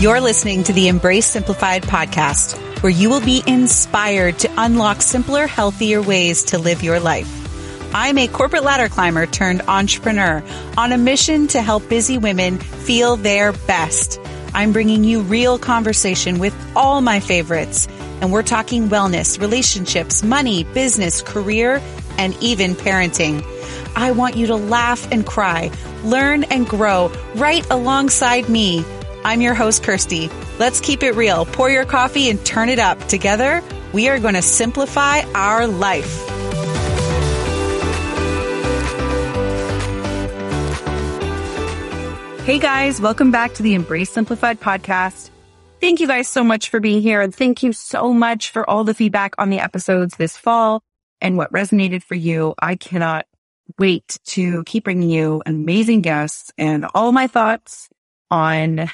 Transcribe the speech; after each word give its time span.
You're 0.00 0.22
listening 0.22 0.64
to 0.64 0.72
the 0.72 0.88
Embrace 0.88 1.26
Simplified 1.26 1.82
podcast, 1.82 2.56
where 2.82 2.88
you 2.88 3.10
will 3.10 3.20
be 3.20 3.42
inspired 3.46 4.38
to 4.38 4.50
unlock 4.56 5.02
simpler, 5.02 5.46
healthier 5.46 6.00
ways 6.00 6.42
to 6.44 6.58
live 6.58 6.82
your 6.82 6.98
life. 7.00 7.28
I'm 7.94 8.16
a 8.16 8.26
corporate 8.26 8.64
ladder 8.64 8.88
climber 8.88 9.26
turned 9.26 9.60
entrepreneur 9.68 10.42
on 10.78 10.92
a 10.92 10.96
mission 10.96 11.48
to 11.48 11.60
help 11.60 11.86
busy 11.90 12.16
women 12.16 12.56
feel 12.56 13.16
their 13.16 13.52
best. 13.52 14.18
I'm 14.54 14.72
bringing 14.72 15.04
you 15.04 15.20
real 15.20 15.58
conversation 15.58 16.38
with 16.38 16.56
all 16.74 17.02
my 17.02 17.20
favorites, 17.20 17.86
and 18.22 18.32
we're 18.32 18.42
talking 18.42 18.88
wellness, 18.88 19.38
relationships, 19.38 20.22
money, 20.22 20.64
business, 20.64 21.20
career, 21.20 21.82
and 22.16 22.34
even 22.42 22.74
parenting. 22.74 23.44
I 23.94 24.12
want 24.12 24.34
you 24.34 24.46
to 24.46 24.56
laugh 24.56 25.12
and 25.12 25.26
cry, 25.26 25.70
learn 26.04 26.44
and 26.44 26.66
grow 26.66 27.12
right 27.34 27.68
alongside 27.70 28.48
me. 28.48 28.82
I'm 29.22 29.42
your 29.42 29.52
host, 29.52 29.82
Kirsty. 29.82 30.30
Let's 30.58 30.80
keep 30.80 31.02
it 31.02 31.12
real. 31.12 31.44
Pour 31.44 31.68
your 31.68 31.84
coffee 31.84 32.30
and 32.30 32.44
turn 32.46 32.70
it 32.70 32.78
up. 32.78 32.98
Together, 33.06 33.62
we 33.92 34.08
are 34.08 34.18
going 34.18 34.34
to 34.34 34.42
simplify 34.42 35.20
our 35.34 35.66
life. 35.66 36.26
Hey 42.46 42.58
guys, 42.58 43.00
welcome 43.00 43.30
back 43.30 43.52
to 43.54 43.62
the 43.62 43.74
Embrace 43.74 44.10
Simplified 44.10 44.58
podcast. 44.58 45.30
Thank 45.80 46.00
you 46.00 46.06
guys 46.06 46.26
so 46.26 46.42
much 46.42 46.70
for 46.70 46.80
being 46.80 47.02
here 47.02 47.20
and 47.20 47.34
thank 47.34 47.62
you 47.62 47.72
so 47.72 48.12
much 48.12 48.50
for 48.50 48.68
all 48.68 48.84
the 48.84 48.94
feedback 48.94 49.34
on 49.38 49.50
the 49.50 49.60
episodes 49.60 50.16
this 50.16 50.36
fall 50.36 50.82
and 51.20 51.36
what 51.36 51.52
resonated 51.52 52.02
for 52.02 52.14
you. 52.14 52.54
I 52.58 52.74
cannot 52.76 53.26
wait 53.78 54.18
to 54.28 54.64
keep 54.64 54.84
bringing 54.84 55.10
you 55.10 55.42
amazing 55.44 56.00
guests 56.00 56.50
and 56.58 56.86
all 56.94 57.12
my 57.12 57.26
thoughts 57.26 57.88
on 58.30 58.90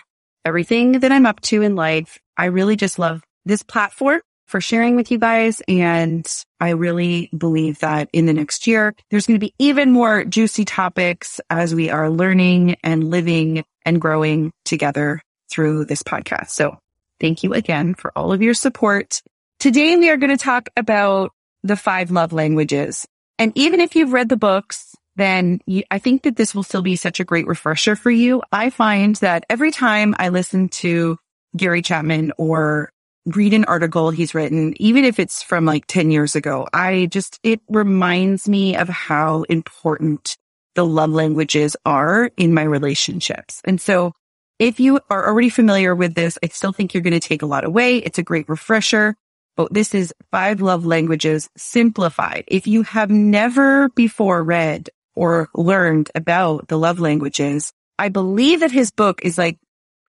everything 0.47 1.01
that 1.01 1.11
I'm 1.11 1.27
up 1.27 1.41
to 1.41 1.63
in 1.63 1.75
life. 1.75 2.19
I 2.37 2.47
really 2.47 2.77
just 2.77 2.99
love 2.99 3.23
this 3.45 3.65
platform 3.65 4.21
for 4.47 4.61
sharing 4.61 4.95
with 4.95 5.11
you 5.11 5.19
guys. 5.19 5.61
And 5.67 6.27
I 6.61 6.71
really 6.71 7.29
believe 7.37 7.81
that 7.81 8.09
in 8.13 8.27
the 8.27 8.33
next 8.33 8.69
year, 8.69 8.95
there's 9.11 9.27
going 9.27 9.41
to 9.41 9.45
be 9.45 9.55
even 9.59 9.91
more 9.91 10.25
juicy 10.25 10.65
topics 10.65 11.41
as 11.51 11.75
we 11.75 11.91
are 11.91 12.09
learning 12.09 12.77
and 12.85 13.11
living 13.11 13.65
and 13.85 14.01
growing 14.01 14.53
together 14.65 15.21
through 15.51 15.85
this 15.85 16.05
podcast. 16.05 16.51
So 16.51 16.79
thank 17.21 17.43
you 17.43 17.53
again 17.53 17.95
for 17.95 18.13
all 18.17 18.33
of 18.33 18.41
your 18.41 18.55
support. 18.55 19.23
Today 19.59 19.97
we 19.97 20.11
are 20.11 20.17
going 20.17 20.37
to 20.37 20.43
talk 20.43 20.69
about 20.77 21.33
the 21.65 21.77
five 21.77 22.13
love 22.13 22.33
languages. 22.33 23.05
And 23.39 23.53
even 23.57 23.81
if 23.81 23.97
you've 23.97 24.13
read 24.13 24.29
the 24.29 24.37
books, 24.37 24.95
then 25.17 25.61
you, 25.67 25.83
I 25.91 25.99
think 25.99 26.23
that 26.23 26.37
this 26.37 26.55
will 26.55 26.63
still 26.63 26.83
be 26.83 26.97
such 26.97 27.21
a 27.21 27.25
great 27.25 27.47
refresher 27.47 27.97
for 27.97 28.11
you. 28.11 28.43
I 28.53 28.71
find 28.71 29.17
that 29.17 29.45
every 29.51 29.71
time 29.71 30.15
I 30.19 30.29
listen 30.29 30.69
to 30.69 31.19
Gary 31.57 31.83
Chapman 31.83 32.33
or 32.39 32.91
read 33.27 33.55
an 33.55 33.65
article 33.65 34.11
he's 34.11 34.35
written, 34.35 34.75
even 34.81 35.05
if 35.05 35.19
it's 35.19 35.43
from 35.43 35.65
like 35.65 35.87
10 35.87 36.11
years 36.11 36.37
ago, 36.37 36.69
I 36.73 37.07
just, 37.07 37.41
it 37.43 37.61
reminds 37.69 38.49
me 38.49 38.77
of 38.77 38.89
how 38.89 39.43
important 39.45 40.37
the 40.75 40.87
love 40.87 41.11
languages 41.11 41.77
are 41.85 42.31
in 42.37 42.55
my 42.55 42.63
relationships. 42.63 43.61
And 43.65 43.81
so 43.81 44.13
if 44.59 44.79
you 44.79 45.01
are 45.11 45.27
already 45.27 45.49
familiar 45.49 45.95
with 45.95 46.15
this, 46.15 46.39
I 46.43 46.49
still 46.49 46.73
think 46.73 46.95
you're 46.95 47.03
going 47.03 47.19
to 47.19 47.21
take 47.21 47.43
a 47.43 47.47
lot 47.47 47.65
away. 47.65 47.99
It's 47.99 48.19
a 48.19 48.23
great 48.23 48.49
refresher. 48.49 49.17
But 49.57 49.73
this 49.73 49.95
is 49.95 50.13
five 50.31 50.61
love 50.61 50.85
languages 50.85 51.49
simplified. 51.57 52.45
If 52.47 52.67
you 52.67 52.83
have 52.83 53.11
never 53.11 53.89
before 53.91 54.43
read 54.45 54.91
or 55.17 55.49
learned 55.55 56.11
about 56.15 56.69
the 56.69 56.79
love 56.79 57.01
languages. 57.01 57.73
I 57.99 58.11
believe 58.11 58.61
that 58.61 58.71
his 58.71 58.91
book 58.93 59.21
is 59.25 59.39
like 59.39 59.59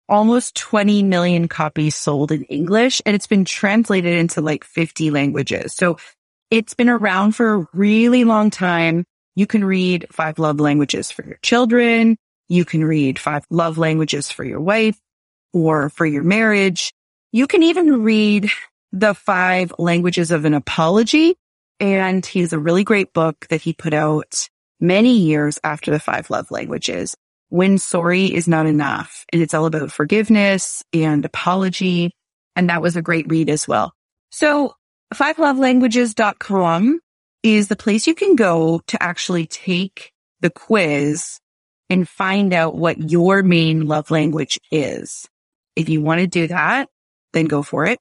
almost 0.08 0.56
20 0.56 1.02
million 1.04 1.48
copies 1.48 1.96
sold 1.96 2.32
in 2.32 2.42
English 2.44 3.00
and 3.06 3.14
it's 3.14 3.28
been 3.28 3.44
translated 3.44 4.14
into 4.14 4.40
like 4.40 4.64
50 4.64 5.10
languages. 5.10 5.74
So 5.74 5.96
it's 6.50 6.74
been 6.74 6.88
around 6.88 7.32
for 7.32 7.54
a 7.54 7.66
really 7.72 8.24
long 8.24 8.50
time. 8.50 9.04
You 9.36 9.46
can 9.46 9.64
read 9.64 10.06
five 10.10 10.38
love 10.38 10.58
languages 10.58 11.10
for 11.10 11.24
your 11.24 11.38
children. 11.42 12.16
You 12.48 12.64
can 12.64 12.84
read 12.84 13.18
five 13.18 13.44
love 13.50 13.78
languages 13.78 14.30
for 14.30 14.44
your 14.44 14.60
wife 14.60 14.98
or 15.52 15.90
for 15.90 16.04
your 16.04 16.24
marriage. 16.24 16.92
You 17.32 17.46
can 17.46 17.62
even 17.62 18.02
read 18.02 18.50
the 18.92 19.14
five 19.14 19.72
languages 19.78 20.32
of 20.32 20.44
an 20.44 20.54
apology. 20.54 21.36
And 21.78 22.26
he's 22.26 22.52
a 22.52 22.58
really 22.58 22.82
great 22.82 23.12
book 23.12 23.46
that 23.48 23.62
he 23.62 23.72
put 23.72 23.94
out 23.94 24.48
many 24.80 25.18
years 25.18 25.58
after 25.62 25.90
the 25.90 26.00
five 26.00 26.30
love 26.30 26.50
languages 26.50 27.16
when 27.48 27.78
sorry 27.78 28.26
is 28.26 28.48
not 28.48 28.66
enough. 28.66 29.24
And 29.32 29.42
it's 29.42 29.54
all 29.54 29.66
about 29.66 29.92
forgiveness 29.92 30.82
and 30.92 31.24
apology. 31.24 32.12
And 32.56 32.70
that 32.70 32.82
was 32.82 32.96
a 32.96 33.02
great 33.02 33.28
read 33.28 33.50
as 33.50 33.68
well. 33.68 33.92
So 34.30 34.74
fivelovelanguages.com 35.14 37.00
is 37.42 37.68
the 37.68 37.76
place 37.76 38.06
you 38.06 38.14
can 38.14 38.36
go 38.36 38.80
to 38.86 39.02
actually 39.02 39.46
take 39.46 40.12
the 40.40 40.50
quiz 40.50 41.38
and 41.88 42.08
find 42.08 42.52
out 42.52 42.76
what 42.76 43.10
your 43.10 43.42
main 43.42 43.86
love 43.86 44.10
language 44.10 44.58
is. 44.70 45.28
If 45.74 45.88
you 45.88 46.00
want 46.00 46.20
to 46.20 46.26
do 46.26 46.46
that, 46.48 46.88
then 47.32 47.46
go 47.46 47.62
for 47.62 47.86
it. 47.86 47.98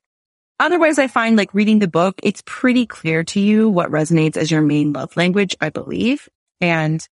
Otherwise, 0.59 0.99
I 0.99 1.07
find 1.07 1.37
like 1.37 1.53
reading 1.53 1.79
the 1.79 1.87
book, 1.87 2.19
it's 2.21 2.43
pretty 2.45 2.85
clear 2.85 3.23
to 3.23 3.39
you 3.39 3.69
what 3.69 3.89
resonates 3.91 4.35
as 4.35 4.51
your 4.51 4.61
main 4.61 4.91
love 4.93 5.15
language, 5.15 5.55
I 5.61 5.69
believe. 5.69 6.27
And 6.61 7.05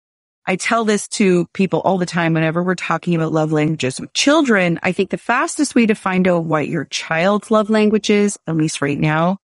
I 0.45 0.55
tell 0.55 0.85
this 0.85 1.09
to 1.09 1.45
people 1.53 1.81
all 1.81 1.97
the 1.97 2.05
time 2.05 2.33
whenever 2.33 2.63
we're 2.63 2.75
talking 2.75 3.15
about 3.15 3.33
love 3.33 3.51
languages 3.51 3.99
with 3.99 4.13
children. 4.13 4.79
I 4.81 4.93
think 4.93 5.09
the 5.09 5.17
fastest 5.17 5.75
way 5.75 5.85
to 5.85 5.93
find 5.93 6.25
out 6.27 6.45
what 6.45 6.69
your 6.69 6.85
child's 6.85 7.51
love 7.51 7.69
language 7.69 8.09
is, 8.09 8.37
at 8.47 8.55
least 8.55 8.81
right 8.81 8.97
now, 8.97 9.39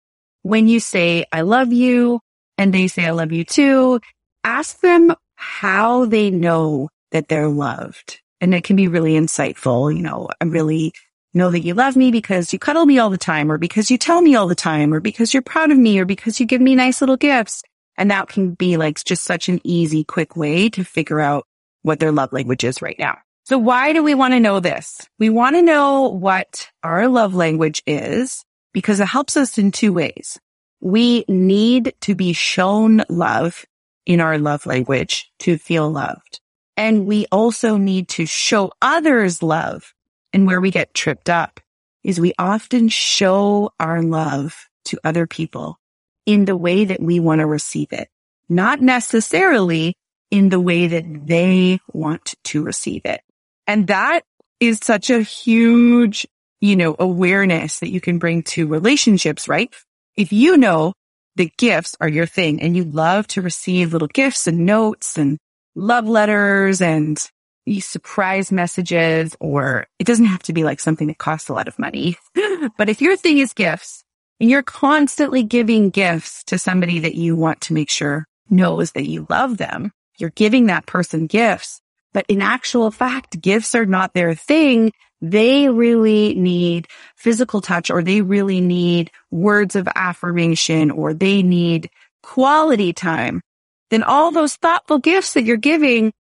when 0.43 0.69
you 0.69 0.79
say, 0.79 1.25
I 1.33 1.41
love 1.41 1.73
you 1.73 2.21
and 2.59 2.73
they 2.73 2.87
say, 2.87 3.07
I 3.07 3.13
love 3.13 3.33
you 3.33 3.45
too, 3.45 4.01
ask 4.45 4.81
them 4.81 5.15
how 5.37 6.05
they 6.05 6.31
know 6.31 6.91
that 7.13 7.29
they're 7.29 7.49
loved. 7.49 8.21
And 8.43 8.55
it 8.55 8.65
can 8.65 8.77
be 8.77 8.89
really 8.89 9.15
insightful. 9.15 9.95
You 9.95 10.03
know, 10.03 10.29
I 10.39 10.45
really 10.45 10.93
know 11.33 11.51
that 11.51 11.61
you 11.61 11.75
love 11.75 11.97
me 11.97 12.11
because 12.11 12.53
you 12.53 12.59
cuddle 12.59 12.85
me 12.85 12.99
all 12.99 13.11
the 13.11 13.19
time 13.19 13.51
or 13.51 13.57
because 13.57 13.91
you 13.91 13.97
tell 13.97 14.21
me 14.21 14.35
all 14.35 14.49
the 14.49 14.55
time 14.55 14.93
or 14.93 15.01
because 15.01 15.33
you're 15.33 15.43
proud 15.43 15.71
of 15.71 15.79
me 15.79 15.99
or 15.99 16.05
because 16.05 16.41
you 16.41 16.47
give 16.47 16.61
me 16.61 16.75
nice 16.75 17.01
little 17.01 17.17
gifts. 17.17 17.63
And 17.97 18.11
that 18.11 18.29
can 18.29 18.55
be 18.55 18.77
like 18.77 19.03
just 19.05 19.25
such 19.25 19.49
an 19.49 19.61
easy, 19.65 20.05
quick 20.05 20.37
way 20.37 20.69
to 20.71 20.85
figure 20.85 21.21
out 21.21 21.47
what 21.83 22.01
their 22.01 22.13
love 22.13 22.33
language 22.33 22.65
is 22.65 22.81
right 22.81 22.99
now. 22.99 23.19
So 23.45 23.59
why 23.59 23.93
do 23.93 24.03
we 24.03 24.15
want 24.15 24.33
to 24.35 24.41
know 24.41 24.61
this? 24.61 25.01
We 25.19 25.29
want 25.29 25.57
to 25.57 25.63
know 25.63 26.09
what 26.09 26.69
our 26.85 27.09
love 27.09 27.35
language 27.35 27.83
is 27.87 28.45
because 28.73 29.01
it 29.01 29.09
helps 29.09 29.37
us 29.37 29.59
in 29.59 29.73
two 29.73 29.93
ways. 29.93 30.39
We 30.81 31.25
need 31.27 31.95
to 32.03 32.15
be 32.15 32.33
shown 32.33 33.03
love 33.09 33.65
in 34.07 34.21
our 34.21 34.39
love 34.39 34.67
language 34.67 35.33
to 35.41 35.59
feel 35.59 35.91
loved. 35.91 36.41
And 36.77 37.07
we 37.07 37.27
also 37.33 37.77
need 37.77 38.09
to 38.11 38.25
show 38.25 38.73
others 38.81 39.43
love. 39.43 39.95
And 40.33 40.47
where 40.47 40.61
we 40.61 40.71
get 40.71 40.95
tripped 40.95 41.29
up 41.29 41.59
is 42.05 42.21
we 42.21 42.33
often 42.39 42.89
show 42.89 43.73
our 43.81 44.01
love 44.01 44.69
to 44.87 44.99
other 45.03 45.27
people 45.27 45.80
in 46.27 46.45
the 46.45 46.57
way 46.57 46.85
that 46.85 47.01
we 47.01 47.21
want 47.21 47.41
to 47.41 47.47
receive 47.47 47.93
it, 47.93 48.09
not 48.49 48.81
necessarily 48.81 49.95
in 50.31 50.49
the 50.49 50.61
way 50.61 50.87
that 50.87 51.27
they 51.27 51.81
want 51.93 52.35
to 52.45 52.63
receive 52.63 53.03
it. 53.05 53.21
And 53.67 53.87
that 53.89 54.23
is 54.61 54.81
such 54.83 55.11
a 55.11 55.21
huge, 55.23 56.27
you 56.61 56.77
know, 56.77 56.95
awareness 56.99 57.81
that 57.81 57.91
you 57.91 58.01
can 58.01 58.19
bring 58.19 58.43
to 58.43 58.67
relationships, 58.67 59.49
right? 59.49 59.75
If 60.17 60.33
you 60.33 60.57
know 60.57 60.93
that 61.37 61.57
gifts 61.57 61.97
are 62.01 62.09
your 62.09 62.27
thing 62.27 62.61
and 62.61 62.77
you 62.77 62.85
love 62.85 63.27
to 63.29 63.43
receive 63.43 63.93
little 63.93 64.09
gifts 64.09 64.47
and 64.47 64.67
notes 64.67 65.17
and 65.17 65.39
love 65.75 66.07
letters 66.07 66.83
and 66.83 67.19
these 67.67 67.87
surprise 67.87 68.51
messages, 68.51 69.37
or 69.41 69.87
it 69.99 70.07
doesn't 70.07 70.27
have 70.27 70.43
to 70.43 70.53
be 70.53 70.65
like 70.65 70.81
something 70.81 71.09
that 71.09 71.19
costs 71.19 71.49
a 71.49 71.53
lot 71.53 71.69
of 71.69 71.79
money. 71.79 72.17
but 72.77 72.89
if 72.89 73.01
your 73.01 73.17
thing 73.17 73.39
is 73.39 73.53
gifts 73.53 74.05
and 74.41 74.51
you're 74.51 74.63
constantly 74.63 75.43
giving 75.43 75.91
gifts 75.91 76.45
to 76.45 76.59
somebody 76.59 77.01
that 77.01 77.15
you 77.15 77.37
want 77.37 77.61
to 77.63 77.75
make 77.75 77.91
sure 77.91 78.27
knows 78.49 78.93
that 78.93 79.07
you 79.07 79.27
love 79.29 79.59
them. 79.59 79.93
You're 80.19 80.31
giving 80.31 80.67
that 80.67 80.87
person 80.87 81.27
gifts, 81.27 81.81
but 82.13 82.25
in 82.29 82.41
actual 82.41 82.91
fact, 82.91 83.41
gifts 83.41 83.75
are 83.75 83.87
not 83.87 84.15
their 84.15 84.35
thing. 84.35 84.93
They 85.21 85.69
really 85.69 86.35
need 86.35 86.89
physical 87.17 87.61
touch 87.61 87.91
or 87.91 88.03
they 88.03 88.23
really 88.23 88.61
need 88.61 89.11
words 89.31 89.77
of 89.77 89.89
affirmation 89.95 90.91
or 90.91 91.13
they 91.13 91.43
need 91.43 91.91
quality 92.23 92.93
time. 92.95 93.43
Then 93.91 94.03
all 94.03 94.31
those 94.31 94.57
thoughtful 94.57 94.99
gifts 94.99 95.35
that 95.35 95.45
you're 95.45 95.57
giving, 95.59 96.13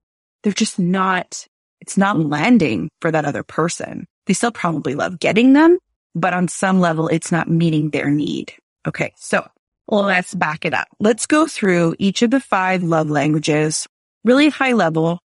they're 0.43 0.53
just 0.53 0.77
not, 0.77 1.47
it's 1.79 1.97
not 1.97 2.19
landing 2.19 2.89
for 2.99 3.11
that 3.11 3.25
other 3.25 3.43
person. 3.43 4.05
They 4.25 4.33
still 4.33 4.51
probably 4.51 4.95
love 4.95 5.19
getting 5.19 5.53
them, 5.53 5.79
but 6.15 6.33
on 6.33 6.47
some 6.47 6.79
level, 6.79 7.07
it's 7.07 7.31
not 7.31 7.49
meeting 7.49 7.89
their 7.89 8.09
need. 8.09 8.53
Okay. 8.87 9.13
So 9.17 9.47
let's 9.87 10.33
back 10.33 10.65
it 10.65 10.73
up. 10.73 10.87
Let's 10.99 11.25
go 11.25 11.47
through 11.47 11.95
each 11.99 12.21
of 12.21 12.31
the 12.31 12.39
five 12.39 12.83
love 12.83 13.09
languages 13.09 13.87
really 14.23 14.49
high 14.49 14.73
level. 14.73 15.19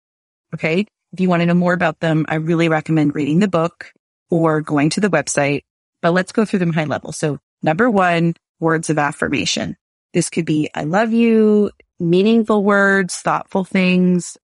Okay. 0.54 0.86
If 1.12 1.20
you 1.20 1.28
want 1.28 1.42
to 1.42 1.46
know 1.46 1.54
more 1.54 1.72
about 1.72 2.00
them, 2.00 2.26
I 2.28 2.36
really 2.36 2.68
recommend 2.68 3.14
reading 3.14 3.38
the 3.38 3.48
book. 3.48 3.92
or 4.30 4.60
going 4.60 4.90
to 4.90 5.00
the 5.00 5.10
website, 5.10 5.62
but 6.00 6.12
let's 6.12 6.32
go 6.32 6.44
through 6.44 6.60
them 6.60 6.72
high 6.72 6.84
level. 6.84 7.12
So 7.12 7.38
number 7.62 7.90
one, 7.90 8.34
words 8.58 8.90
of 8.90 8.98
affirmation. 8.98 9.76
This 10.14 10.30
could 10.30 10.46
be, 10.46 10.70
I 10.74 10.84
love 10.84 11.12
you, 11.12 11.70
meaningful 11.98 12.64
words, 12.64 13.16
thoughtful 13.16 13.64
things, 13.64 14.36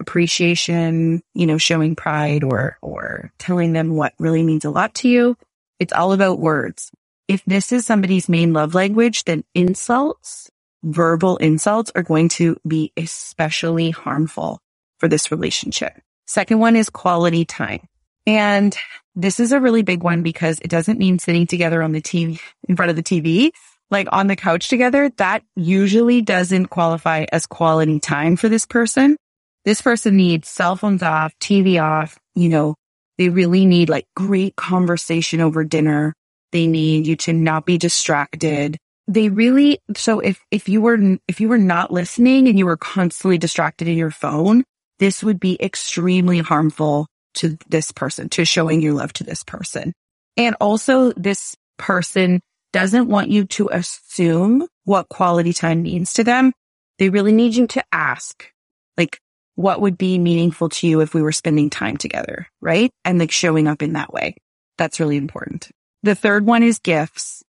appreciation, 0.00 1.22
you 1.34 1.46
know, 1.46 1.58
showing 1.58 1.94
pride 1.96 2.42
or, 2.42 2.78
or 2.82 3.32
telling 3.38 3.72
them 3.72 3.94
what 3.94 4.14
really 4.18 4.42
means 4.42 4.64
a 4.64 4.70
lot 4.70 4.94
to 4.96 5.08
you. 5.08 5.36
It's 5.78 5.92
all 5.92 6.12
about 6.12 6.38
words. 6.38 6.90
If 7.28 7.44
this 7.44 7.72
is 7.72 7.86
somebody's 7.86 8.28
main 8.28 8.52
love 8.52 8.74
language, 8.74 9.24
then 9.24 9.44
insults, 9.54 10.50
verbal 10.82 11.36
insults 11.38 11.90
are 11.94 12.02
going 12.02 12.28
to 12.30 12.56
be 12.66 12.92
especially 12.96 13.90
harmful 13.90 14.60
for 14.98 15.08
this 15.08 15.30
relationship. 15.30 15.92
Second 16.26 16.58
one 16.58 16.76
is 16.76 16.90
quality 16.90 17.44
time. 17.44 17.80
And 18.26 18.76
this 19.14 19.40
is 19.40 19.52
a 19.52 19.60
really 19.60 19.82
big 19.82 20.02
one 20.02 20.22
because 20.22 20.58
it 20.60 20.68
doesn't 20.68 20.98
mean 20.98 21.18
sitting 21.18 21.46
together 21.46 21.82
on 21.82 21.92
the 21.92 22.00
TV 22.02 22.40
in 22.68 22.76
front 22.76 22.90
of 22.90 22.96
the 22.96 23.02
TV, 23.02 23.50
like 23.90 24.08
on 24.12 24.26
the 24.26 24.36
couch 24.36 24.68
together. 24.68 25.10
That 25.16 25.42
usually 25.56 26.22
doesn't 26.22 26.66
qualify 26.66 27.26
as 27.30 27.46
quality 27.46 28.00
time 28.00 28.36
for 28.36 28.48
this 28.48 28.66
person. 28.66 29.16
This 29.64 29.82
person 29.82 30.16
needs 30.16 30.48
cell 30.48 30.76
phones 30.76 31.02
off, 31.02 31.34
TV 31.38 31.82
off. 31.82 32.18
You 32.34 32.48
know, 32.48 32.74
they 33.18 33.28
really 33.28 33.66
need 33.66 33.88
like 33.88 34.06
great 34.16 34.56
conversation 34.56 35.40
over 35.40 35.64
dinner. 35.64 36.14
They 36.52 36.66
need 36.66 37.06
you 37.06 37.16
to 37.16 37.32
not 37.32 37.66
be 37.66 37.78
distracted. 37.78 38.76
They 39.06 39.28
really, 39.28 39.80
so 39.96 40.20
if, 40.20 40.40
if 40.50 40.68
you 40.68 40.80
were, 40.80 41.18
if 41.28 41.40
you 41.40 41.48
were 41.48 41.58
not 41.58 41.92
listening 41.92 42.48
and 42.48 42.58
you 42.58 42.66
were 42.66 42.76
constantly 42.76 43.38
distracted 43.38 43.88
in 43.88 43.98
your 43.98 44.10
phone, 44.10 44.64
this 44.98 45.22
would 45.22 45.40
be 45.40 45.60
extremely 45.60 46.38
harmful 46.38 47.06
to 47.34 47.58
this 47.68 47.92
person, 47.92 48.28
to 48.30 48.44
showing 48.44 48.80
your 48.80 48.94
love 48.94 49.12
to 49.14 49.24
this 49.24 49.42
person. 49.42 49.92
And 50.36 50.56
also 50.60 51.12
this 51.12 51.56
person 51.76 52.40
doesn't 52.72 53.08
want 53.08 53.30
you 53.30 53.44
to 53.44 53.68
assume 53.72 54.66
what 54.84 55.08
quality 55.08 55.52
time 55.52 55.82
means 55.82 56.12
to 56.14 56.24
them. 56.24 56.52
They 56.98 57.08
really 57.08 57.32
need 57.32 57.54
you 57.54 57.66
to 57.68 57.84
ask, 57.92 58.48
like, 58.96 59.18
what 59.56 59.80
would 59.80 59.96
be 59.96 60.18
meaningful 60.18 60.68
to 60.68 60.86
you 60.86 61.00
if 61.00 61.14
we 61.14 61.22
were 61.22 61.32
spending 61.32 61.70
time 61.70 61.96
together, 61.96 62.48
right? 62.60 62.90
And 63.04 63.18
like 63.18 63.30
showing 63.30 63.68
up 63.68 63.82
in 63.82 63.92
that 63.92 64.12
way. 64.12 64.36
That's 64.78 65.00
really 65.00 65.16
important. 65.16 65.70
The 66.02 66.14
third 66.14 66.44
one 66.46 66.62
is 66.62 66.78
gifts. 66.78 67.42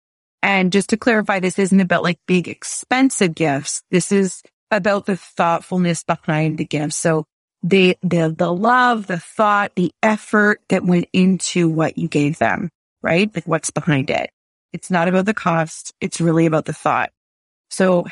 And 0.43 0.73
just 0.73 0.91
to 0.91 0.99
clarify, 0.99 1.41
this 1.41 1.59
isn't 1.59 1.81
about 1.81 2.03
like 2.03 2.19
big 2.27 2.49
expensive 2.49 3.35
gifts. 3.35 3.83
This 3.91 4.13
is 4.13 4.43
about 4.71 5.07
the 5.07 5.17
thoughtfulness 5.17 6.05
behind 6.05 6.59
the 6.59 6.67
gifts. 6.67 6.97
So 6.97 7.25
the, 7.63 7.97
the, 8.03 8.35
the 8.37 8.53
love, 8.53 9.07
the 9.07 9.19
thought, 9.19 9.73
the 9.75 9.91
effort 10.03 10.61
that 10.69 10.85
went 10.85 11.07
into 11.15 11.71
what 11.71 11.97
you 11.97 12.09
gave 12.09 12.39
them, 12.39 12.69
right? 13.03 13.35
Like 13.35 13.49
what's 13.49 13.71
behind 13.71 14.11
it. 14.11 14.31
It's 14.75 14.91
not 14.91 15.09
about 15.09 15.25
the 15.25 15.35
cost. 15.35 15.93
It's 16.01 16.21
really 16.21 16.45
about 16.45 16.67
the 16.67 16.73
thought. 16.75 17.11
So 17.71 18.05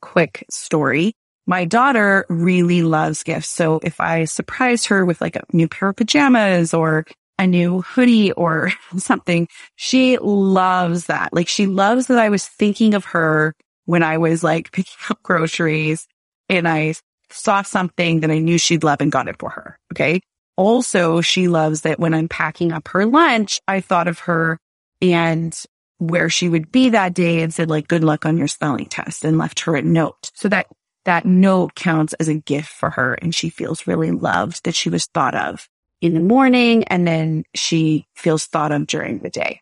quick 0.00 0.44
story. 0.50 1.14
My 1.46 1.64
daughter 1.64 2.24
really 2.28 2.82
loves 2.82 3.22
gifts. 3.22 3.48
So 3.48 3.80
if 3.82 4.00
I 4.00 4.24
surprise 4.24 4.86
her 4.86 5.04
with 5.04 5.20
like 5.20 5.36
a 5.36 5.44
new 5.52 5.68
pair 5.68 5.90
of 5.90 5.96
pajamas 5.96 6.72
or 6.72 7.04
a 7.38 7.46
new 7.46 7.82
hoodie 7.82 8.32
or 8.32 8.70
something, 8.96 9.48
she 9.76 10.18
loves 10.18 11.06
that. 11.06 11.32
Like 11.32 11.48
she 11.48 11.66
loves 11.66 12.06
that 12.06 12.18
I 12.18 12.28
was 12.28 12.46
thinking 12.46 12.94
of 12.94 13.04
her 13.06 13.54
when 13.84 14.02
I 14.02 14.18
was 14.18 14.42
like 14.42 14.72
picking 14.72 14.94
up 15.10 15.22
groceries 15.22 16.06
and 16.48 16.68
I 16.68 16.94
saw 17.30 17.62
something 17.62 18.20
that 18.20 18.30
I 18.30 18.38
knew 18.38 18.58
she'd 18.58 18.84
love 18.84 19.00
and 19.00 19.12
got 19.12 19.28
it 19.28 19.38
for 19.38 19.50
her. 19.50 19.78
Okay. 19.92 20.20
Also, 20.56 21.20
she 21.20 21.48
loves 21.48 21.80
that 21.80 21.98
when 21.98 22.14
I'm 22.14 22.28
packing 22.28 22.70
up 22.70 22.88
her 22.88 23.06
lunch, 23.06 23.60
I 23.66 23.80
thought 23.80 24.06
of 24.06 24.20
her 24.20 24.58
and 25.02 25.56
where 25.98 26.30
she 26.30 26.48
would 26.48 26.70
be 26.70 26.90
that 26.90 27.14
day 27.14 27.42
and 27.42 27.52
said 27.52 27.68
like, 27.68 27.88
good 27.88 28.04
luck 28.04 28.24
on 28.24 28.36
your 28.36 28.46
spelling 28.46 28.86
test 28.86 29.24
and 29.24 29.36
left 29.36 29.60
her 29.60 29.74
a 29.74 29.82
note. 29.82 30.30
So 30.34 30.48
that 30.48 30.68
that 31.04 31.24
note 31.24 31.74
counts 31.74 32.12
as 32.14 32.28
a 32.28 32.34
gift 32.34 32.68
for 32.68 32.90
her 32.90 33.14
and 33.14 33.34
she 33.34 33.48
feels 33.50 33.86
really 33.86 34.10
loved 34.10 34.64
that 34.64 34.74
she 34.74 34.88
was 34.88 35.06
thought 35.06 35.34
of 35.34 35.68
in 36.00 36.14
the 36.14 36.20
morning 36.20 36.84
and 36.84 37.06
then 37.06 37.44
she 37.54 38.06
feels 38.14 38.46
thought 38.46 38.72
of 38.72 38.86
during 38.86 39.18
the 39.18 39.30
day. 39.30 39.60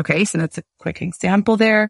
Okay. 0.00 0.24
So 0.24 0.38
that's 0.38 0.58
a 0.58 0.62
quick 0.78 1.02
example 1.02 1.56
there. 1.56 1.88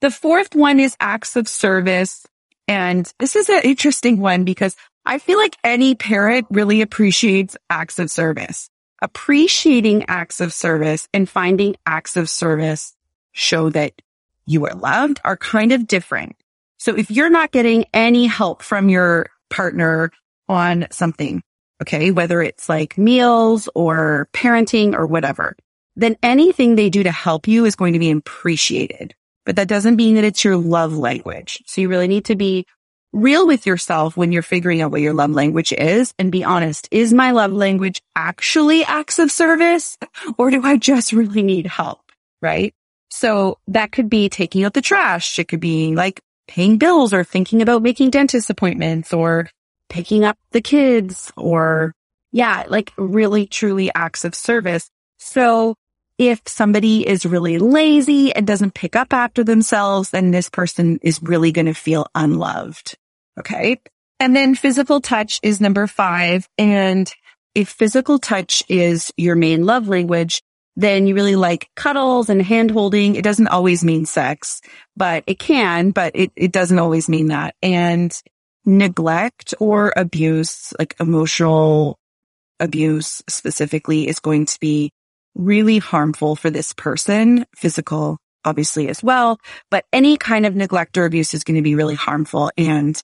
The 0.00 0.10
fourth 0.10 0.54
one 0.54 0.80
is 0.80 0.96
acts 1.00 1.36
of 1.36 1.48
service. 1.48 2.26
And 2.66 3.12
this 3.18 3.36
is 3.36 3.48
an 3.48 3.62
interesting 3.64 4.20
one 4.20 4.44
because 4.44 4.76
I 5.04 5.18
feel 5.18 5.38
like 5.38 5.56
any 5.64 5.94
parent 5.94 6.46
really 6.50 6.80
appreciates 6.80 7.56
acts 7.68 7.98
of 7.98 8.10
service. 8.10 8.68
Appreciating 9.00 10.04
acts 10.08 10.40
of 10.40 10.52
service 10.52 11.08
and 11.12 11.28
finding 11.28 11.74
acts 11.84 12.16
of 12.16 12.30
service 12.30 12.94
show 13.32 13.70
that 13.70 14.00
you 14.46 14.66
are 14.66 14.74
loved 14.74 15.20
are 15.24 15.36
kind 15.36 15.72
of 15.72 15.86
different. 15.86 16.36
So 16.82 16.96
if 16.96 17.10
you're 17.10 17.30
not 17.30 17.52
getting 17.52 17.84
any 17.94 18.26
help 18.26 18.62
from 18.62 18.88
your 18.88 19.28
partner 19.50 20.10
on 20.48 20.86
something, 20.90 21.42
okay, 21.80 22.10
whether 22.10 22.42
it's 22.42 22.68
like 22.68 22.98
meals 22.98 23.68
or 23.74 24.28
parenting 24.32 24.94
or 24.94 25.06
whatever, 25.06 25.56
then 25.96 26.16
anything 26.22 26.74
they 26.74 26.90
do 26.90 27.02
to 27.02 27.12
help 27.12 27.48
you 27.48 27.64
is 27.64 27.76
going 27.76 27.92
to 27.92 27.98
be 27.98 28.10
appreciated 28.10 29.14
but 29.44 29.56
that 29.56 29.68
doesn't 29.68 29.96
mean 29.96 30.14
that 30.14 30.24
it's 30.24 30.44
your 30.44 30.56
love 30.56 30.96
language. 30.96 31.62
So 31.66 31.80
you 31.80 31.88
really 31.88 32.08
need 32.08 32.26
to 32.26 32.36
be 32.36 32.66
real 33.12 33.46
with 33.46 33.66
yourself 33.66 34.16
when 34.16 34.32
you're 34.32 34.42
figuring 34.42 34.80
out 34.80 34.90
what 34.90 35.00
your 35.00 35.12
love 35.12 35.30
language 35.30 35.72
is 35.72 36.14
and 36.18 36.32
be 36.32 36.44
honest. 36.44 36.88
Is 36.90 37.12
my 37.12 37.32
love 37.32 37.52
language 37.52 38.00
actually 38.16 38.84
acts 38.84 39.18
of 39.18 39.30
service 39.30 39.98
or 40.38 40.50
do 40.50 40.62
I 40.62 40.76
just 40.76 41.12
really 41.12 41.42
need 41.42 41.66
help? 41.66 42.00
Right. 42.40 42.74
So 43.10 43.58
that 43.68 43.92
could 43.92 44.08
be 44.08 44.28
taking 44.28 44.64
out 44.64 44.72
the 44.72 44.80
trash. 44.80 45.38
It 45.38 45.48
could 45.48 45.60
be 45.60 45.94
like 45.94 46.20
paying 46.52 46.76
bills 46.76 47.14
or 47.14 47.24
thinking 47.24 47.62
about 47.62 47.80
making 47.80 48.10
dentist 48.10 48.50
appointments 48.50 49.14
or 49.14 49.48
picking 49.88 50.22
up 50.22 50.36
the 50.50 50.60
kids 50.60 51.32
or 51.34 51.94
yeah, 52.30 52.64
like 52.68 52.92
really 52.98 53.46
truly 53.46 53.90
acts 53.94 54.26
of 54.26 54.34
service. 54.34 54.90
So 55.18 55.76
if 56.18 56.42
somebody 56.46 57.08
is 57.08 57.24
really 57.24 57.58
lazy 57.58 58.34
and 58.34 58.46
doesn't 58.46 58.74
pick 58.74 58.96
up 58.96 59.14
after 59.14 59.42
themselves, 59.42 60.10
then 60.10 60.30
this 60.30 60.50
person 60.50 60.98
is 61.00 61.22
really 61.22 61.52
going 61.52 61.66
to 61.66 61.74
feel 61.74 62.06
unloved. 62.14 62.98
Okay. 63.38 63.80
And 64.20 64.36
then 64.36 64.54
physical 64.54 65.00
touch 65.00 65.40
is 65.42 65.58
number 65.58 65.86
five. 65.86 66.46
And 66.58 67.10
if 67.54 67.70
physical 67.70 68.18
touch 68.18 68.62
is 68.68 69.10
your 69.16 69.36
main 69.36 69.64
love 69.64 69.88
language, 69.88 70.42
then 70.76 71.06
you 71.06 71.14
really 71.14 71.36
like 71.36 71.68
cuddles 71.76 72.30
and 72.30 72.40
hand 72.40 72.70
holding. 72.70 73.14
It 73.14 73.24
doesn't 73.24 73.48
always 73.48 73.84
mean 73.84 74.06
sex, 74.06 74.60
but 74.96 75.24
it 75.26 75.38
can, 75.38 75.90
but 75.90 76.12
it, 76.14 76.32
it 76.34 76.52
doesn't 76.52 76.78
always 76.78 77.08
mean 77.08 77.28
that. 77.28 77.54
And 77.62 78.12
neglect 78.64 79.54
or 79.60 79.92
abuse, 79.96 80.72
like 80.78 80.94
emotional 81.00 81.98
abuse 82.60 83.22
specifically 83.28 84.08
is 84.08 84.20
going 84.20 84.46
to 84.46 84.58
be 84.60 84.90
really 85.34 85.78
harmful 85.78 86.36
for 86.36 86.50
this 86.50 86.72
person, 86.72 87.46
physical 87.56 88.18
obviously 88.44 88.88
as 88.88 89.02
well, 89.02 89.38
but 89.70 89.84
any 89.92 90.16
kind 90.16 90.46
of 90.46 90.56
neglect 90.56 90.98
or 90.98 91.04
abuse 91.04 91.34
is 91.34 91.44
going 91.44 91.56
to 91.56 91.62
be 91.62 91.74
really 91.74 91.94
harmful. 91.94 92.50
And 92.56 93.00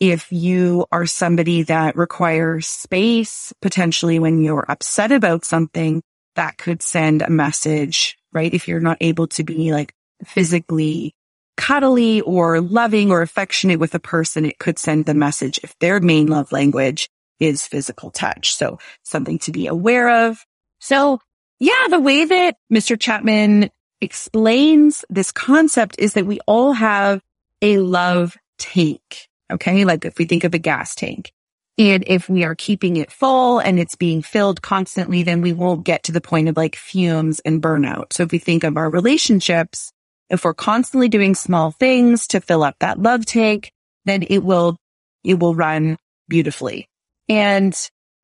if 0.00 0.32
you 0.32 0.86
are 0.90 1.06
somebody 1.06 1.62
that 1.64 1.96
requires 1.96 2.66
space, 2.66 3.52
potentially 3.60 4.18
when 4.18 4.42
you're 4.42 4.64
upset 4.68 5.12
about 5.12 5.44
something, 5.44 6.02
that 6.36 6.58
could 6.58 6.82
send 6.82 7.22
a 7.22 7.30
message, 7.30 8.18
right? 8.32 8.52
If 8.52 8.68
you're 8.68 8.80
not 8.80 8.98
able 9.00 9.26
to 9.28 9.44
be 9.44 9.72
like 9.72 9.94
physically 10.24 11.14
cuddly 11.56 12.20
or 12.22 12.60
loving 12.60 13.10
or 13.10 13.22
affectionate 13.22 13.78
with 13.78 13.94
a 13.94 14.00
person, 14.00 14.44
it 14.44 14.58
could 14.58 14.78
send 14.78 15.04
the 15.04 15.14
message 15.14 15.60
if 15.62 15.78
their 15.78 16.00
main 16.00 16.26
love 16.26 16.52
language 16.52 17.10
is 17.38 17.66
physical 17.66 18.10
touch. 18.10 18.54
So 18.54 18.78
something 19.02 19.38
to 19.40 19.52
be 19.52 19.66
aware 19.66 20.26
of. 20.28 20.44
So 20.78 21.20
yeah, 21.58 21.88
the 21.88 22.00
way 22.00 22.24
that 22.24 22.56
Mr. 22.72 22.98
Chapman 22.98 23.70
explains 24.00 25.04
this 25.10 25.32
concept 25.32 25.96
is 25.98 26.14
that 26.14 26.26
we 26.26 26.40
all 26.46 26.72
have 26.72 27.20
a 27.60 27.78
love 27.78 28.36
tank. 28.58 29.28
Okay. 29.52 29.84
Like 29.84 30.04
if 30.04 30.18
we 30.18 30.24
think 30.24 30.44
of 30.44 30.54
a 30.54 30.58
gas 30.58 30.94
tank 30.94 31.32
and 31.80 32.04
if 32.06 32.28
we 32.28 32.44
are 32.44 32.54
keeping 32.54 32.98
it 32.98 33.10
full 33.10 33.58
and 33.58 33.80
it's 33.80 33.96
being 33.96 34.20
filled 34.20 34.60
constantly, 34.60 35.22
then 35.22 35.40
we 35.40 35.54
won't 35.54 35.82
get 35.82 36.02
to 36.04 36.12
the 36.12 36.20
point 36.20 36.50
of 36.50 36.56
like 36.58 36.76
fumes 36.76 37.40
and 37.40 37.62
burnout. 37.62 38.12
So 38.12 38.24
if 38.24 38.32
we 38.32 38.38
think 38.38 38.64
of 38.64 38.76
our 38.76 38.90
relationships, 38.90 39.90
if 40.28 40.44
we're 40.44 40.52
constantly 40.52 41.08
doing 41.08 41.34
small 41.34 41.70
things 41.70 42.26
to 42.28 42.42
fill 42.42 42.64
up 42.64 42.74
that 42.80 43.00
love 43.00 43.24
tank, 43.24 43.72
then 44.04 44.26
it 44.28 44.44
will, 44.44 44.76
it 45.24 45.38
will 45.38 45.54
run 45.54 45.96
beautifully. 46.28 46.86
And 47.30 47.74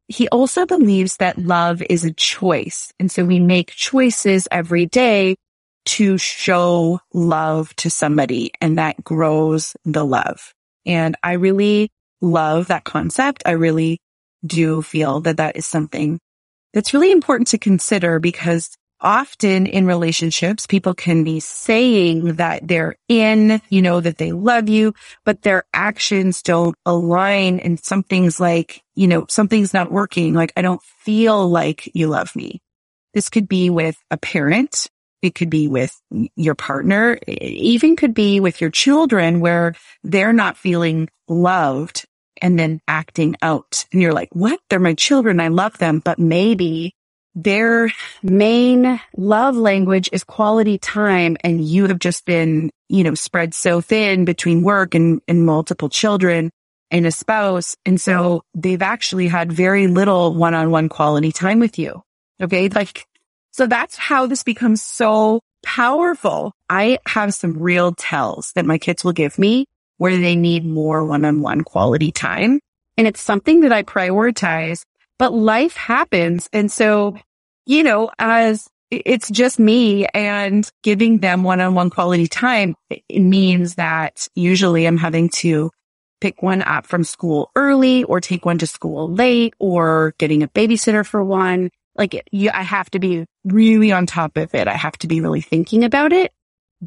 he 0.06 0.28
also 0.28 0.66
believes 0.66 1.16
that 1.16 1.38
love 1.38 1.80
is 1.80 2.04
a 2.04 2.12
choice. 2.12 2.92
And 3.00 3.10
so 3.10 3.24
we 3.24 3.40
make 3.40 3.70
choices 3.70 4.46
every 4.50 4.84
day 4.84 5.34
to 5.86 6.18
show 6.18 7.00
love 7.14 7.74
to 7.76 7.88
somebody 7.88 8.52
and 8.60 8.76
that 8.76 9.02
grows 9.02 9.74
the 9.86 10.04
love. 10.04 10.52
And 10.84 11.16
I 11.22 11.32
really 11.32 11.88
love 12.20 12.68
that 12.68 12.84
concept. 12.84 13.42
I 13.46 13.52
really 13.52 13.98
do 14.44 14.82
feel 14.82 15.20
that 15.20 15.38
that 15.38 15.56
is 15.56 15.66
something 15.66 16.18
that's 16.72 16.94
really 16.94 17.12
important 17.12 17.48
to 17.48 17.58
consider 17.58 18.18
because 18.18 18.76
often 19.00 19.66
in 19.66 19.86
relationships, 19.86 20.66
people 20.66 20.94
can 20.94 21.24
be 21.24 21.40
saying 21.40 22.36
that 22.36 22.66
they're 22.66 22.96
in, 23.08 23.60
you 23.68 23.82
know, 23.82 24.00
that 24.00 24.18
they 24.18 24.32
love 24.32 24.68
you, 24.68 24.94
but 25.24 25.42
their 25.42 25.64
actions 25.74 26.42
don't 26.42 26.76
align. 26.86 27.58
And 27.60 27.78
something's 27.82 28.40
like, 28.40 28.82
you 28.94 29.06
know, 29.06 29.26
something's 29.28 29.74
not 29.74 29.92
working. 29.92 30.34
Like, 30.34 30.52
I 30.56 30.62
don't 30.62 30.82
feel 30.82 31.48
like 31.48 31.90
you 31.94 32.08
love 32.08 32.34
me. 32.34 32.60
This 33.14 33.28
could 33.30 33.48
be 33.48 33.70
with 33.70 33.96
a 34.10 34.16
parent. 34.16 34.88
It 35.26 35.34
could 35.34 35.50
be 35.50 35.68
with 35.68 36.00
your 36.36 36.54
partner. 36.54 37.18
It 37.26 37.42
even 37.42 37.96
could 37.96 38.14
be 38.14 38.40
with 38.40 38.60
your 38.60 38.70
children 38.70 39.40
where 39.40 39.74
they're 40.04 40.32
not 40.32 40.56
feeling 40.56 41.08
loved 41.28 42.06
and 42.40 42.58
then 42.58 42.80
acting 42.86 43.34
out. 43.42 43.84
And 43.92 44.00
you're 44.00 44.12
like, 44.12 44.28
what? 44.32 44.60
They're 44.70 44.78
my 44.78 44.94
children. 44.94 45.40
I 45.40 45.48
love 45.48 45.78
them, 45.78 46.00
but 46.04 46.18
maybe 46.18 46.94
their 47.34 47.90
main 48.22 49.00
love 49.16 49.56
language 49.56 50.08
is 50.12 50.24
quality 50.24 50.78
time 50.78 51.36
and 51.42 51.62
you 51.62 51.86
have 51.86 51.98
just 51.98 52.24
been, 52.24 52.70
you 52.88 53.04
know, 53.04 53.14
spread 53.14 53.52
so 53.52 53.80
thin 53.80 54.24
between 54.24 54.62
work 54.62 54.94
and, 54.94 55.20
and 55.28 55.44
multiple 55.44 55.88
children 55.88 56.50
and 56.90 57.06
a 57.06 57.10
spouse. 57.10 57.76
And 57.84 58.00
so 58.00 58.42
they've 58.54 58.80
actually 58.80 59.28
had 59.28 59.52
very 59.52 59.86
little 59.86 60.34
one-on-one 60.34 60.88
quality 60.88 61.32
time 61.32 61.58
with 61.58 61.78
you. 61.78 62.02
Okay. 62.40 62.68
Like, 62.68 63.06
so 63.56 63.66
that's 63.66 63.96
how 63.96 64.26
this 64.26 64.42
becomes 64.42 64.82
so 64.82 65.40
powerful. 65.64 66.52
I 66.68 66.98
have 67.06 67.32
some 67.32 67.58
real 67.58 67.92
tells 67.92 68.52
that 68.52 68.66
my 68.66 68.78
kids 68.78 69.02
will 69.02 69.12
give 69.12 69.38
me 69.38 69.66
where 69.96 70.16
they 70.16 70.36
need 70.36 70.66
more 70.66 71.04
one-on-one 71.04 71.62
quality 71.62 72.12
time. 72.12 72.60
And 72.98 73.06
it's 73.06 73.20
something 73.20 73.60
that 73.60 73.72
I 73.72 73.82
prioritize, 73.82 74.82
but 75.18 75.32
life 75.32 75.74
happens. 75.74 76.48
And 76.52 76.70
so 76.70 77.16
you 77.66 77.82
know, 77.82 78.10
as 78.18 78.68
it's 78.90 79.28
just 79.28 79.58
me 79.58 80.06
and 80.14 80.70
giving 80.82 81.18
them 81.18 81.42
one-on-one 81.42 81.90
quality 81.90 82.28
time, 82.28 82.76
it 82.90 83.20
means 83.20 83.74
that 83.74 84.28
usually 84.34 84.86
I'm 84.86 84.96
having 84.96 85.28
to 85.40 85.70
pick 86.20 86.42
one 86.42 86.62
up 86.62 86.86
from 86.86 87.04
school 87.04 87.50
early 87.56 88.04
or 88.04 88.20
take 88.20 88.46
one 88.46 88.58
to 88.58 88.66
school 88.66 89.12
late 89.12 89.54
or 89.58 90.14
getting 90.18 90.42
a 90.42 90.48
babysitter 90.48 91.04
for 91.04 91.22
one. 91.22 91.70
Like 91.98 92.28
you, 92.30 92.50
I 92.52 92.62
have 92.62 92.90
to 92.90 92.98
be 92.98 93.24
really 93.44 93.92
on 93.92 94.06
top 94.06 94.36
of 94.36 94.54
it. 94.54 94.68
I 94.68 94.74
have 94.74 94.98
to 94.98 95.06
be 95.06 95.20
really 95.20 95.40
thinking 95.40 95.84
about 95.84 96.12
it, 96.12 96.32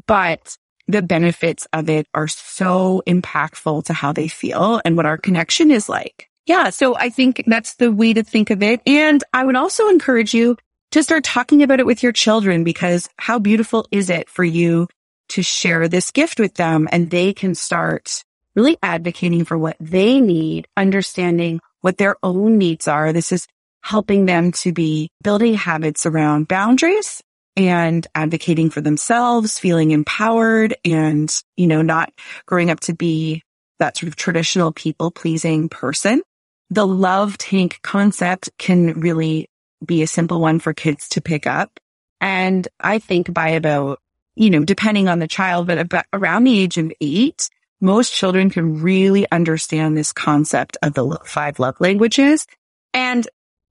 but 0.06 0.56
the 0.88 1.02
benefits 1.02 1.66
of 1.72 1.88
it 1.88 2.06
are 2.14 2.28
so 2.28 3.02
impactful 3.06 3.84
to 3.84 3.92
how 3.92 4.12
they 4.12 4.28
feel 4.28 4.80
and 4.84 4.96
what 4.96 5.06
our 5.06 5.18
connection 5.18 5.70
is 5.70 5.88
like. 5.88 6.28
Yeah. 6.46 6.70
So 6.70 6.96
I 6.96 7.10
think 7.10 7.44
that's 7.46 7.76
the 7.76 7.92
way 7.92 8.12
to 8.12 8.22
think 8.22 8.50
of 8.50 8.62
it. 8.62 8.80
And 8.86 9.22
I 9.32 9.44
would 9.44 9.56
also 9.56 9.88
encourage 9.88 10.34
you 10.34 10.56
to 10.90 11.02
start 11.02 11.22
talking 11.22 11.62
about 11.62 11.78
it 11.78 11.86
with 11.86 12.02
your 12.02 12.12
children 12.12 12.64
because 12.64 13.08
how 13.16 13.38
beautiful 13.38 13.86
is 13.92 14.10
it 14.10 14.28
for 14.28 14.42
you 14.42 14.88
to 15.28 15.42
share 15.42 15.86
this 15.86 16.10
gift 16.10 16.40
with 16.40 16.54
them 16.54 16.88
and 16.90 17.10
they 17.10 17.32
can 17.32 17.54
start 17.54 18.24
really 18.56 18.76
advocating 18.82 19.44
for 19.44 19.56
what 19.56 19.76
they 19.78 20.20
need, 20.20 20.66
understanding 20.76 21.60
what 21.82 21.98
their 21.98 22.16
own 22.22 22.58
needs 22.58 22.88
are. 22.88 23.12
This 23.12 23.30
is 23.30 23.46
helping 23.82 24.26
them 24.26 24.52
to 24.52 24.72
be 24.72 25.10
building 25.22 25.54
habits 25.54 26.06
around 26.06 26.48
boundaries 26.48 27.22
and 27.56 28.06
advocating 28.14 28.70
for 28.70 28.80
themselves, 28.80 29.58
feeling 29.58 29.90
empowered 29.90 30.74
and, 30.84 31.42
you 31.56 31.66
know, 31.66 31.82
not 31.82 32.12
growing 32.46 32.70
up 32.70 32.80
to 32.80 32.94
be 32.94 33.42
that 33.78 33.96
sort 33.96 34.08
of 34.08 34.16
traditional 34.16 34.72
people 34.72 35.10
pleasing 35.10 35.68
person. 35.68 36.22
The 36.70 36.86
love 36.86 37.36
tank 37.38 37.80
concept 37.82 38.50
can 38.58 39.00
really 39.00 39.48
be 39.84 40.02
a 40.02 40.06
simple 40.06 40.40
one 40.40 40.60
for 40.60 40.72
kids 40.72 41.08
to 41.10 41.20
pick 41.20 41.46
up. 41.46 41.80
And 42.20 42.68
I 42.78 42.98
think 42.98 43.32
by 43.32 43.48
about, 43.50 43.98
you 44.36 44.50
know, 44.50 44.64
depending 44.64 45.08
on 45.08 45.18
the 45.18 45.26
child, 45.26 45.66
but 45.66 45.78
about 45.78 46.04
around 46.12 46.44
the 46.44 46.60
age 46.60 46.78
of 46.78 46.92
eight, 47.00 47.48
most 47.80 48.12
children 48.12 48.50
can 48.50 48.82
really 48.82 49.30
understand 49.32 49.96
this 49.96 50.12
concept 50.12 50.76
of 50.82 50.94
the 50.94 51.18
five 51.24 51.58
love 51.58 51.80
languages 51.80 52.46
and 52.92 53.26